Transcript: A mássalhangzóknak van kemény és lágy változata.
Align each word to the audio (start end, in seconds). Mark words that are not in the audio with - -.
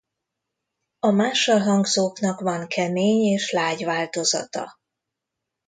A 0.99 1.11
mássalhangzóknak 1.11 2.39
van 2.39 2.67
kemény 2.67 3.21
és 3.21 3.51
lágy 3.51 3.83
változata. 3.85 4.79